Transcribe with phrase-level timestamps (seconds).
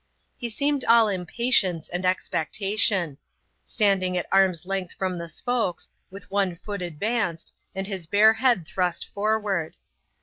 [0.35, 3.19] He seemed all impatience and expectation;
[3.63, 8.65] standing at arm's length from the spokes, with one foot advanced, and his bare head
[8.65, 9.75] thrust forward.